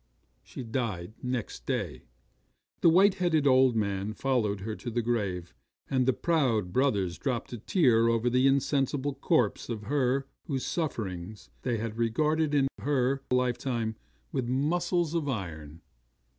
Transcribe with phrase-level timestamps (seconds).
[0.41, 2.01] 'She died next day.
[2.79, 5.53] The white headed old man followed her to the grave,
[5.91, 11.51] and the proud brothers dropped a tear over the insensible corpse of her whose sufferings
[11.61, 13.95] they had regarded in her lifetime
[14.31, 15.81] with muscles of iron.